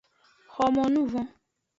Xomonuvon. 0.53 1.27